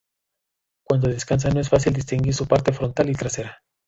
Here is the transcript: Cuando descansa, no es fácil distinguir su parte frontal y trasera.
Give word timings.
Cuando 0.83 1.09
descansa, 1.09 1.51
no 1.51 1.59
es 1.59 1.69
fácil 1.69 1.93
distinguir 1.93 2.33
su 2.33 2.47
parte 2.47 2.73
frontal 2.73 3.11
y 3.11 3.13
trasera. 3.13 3.61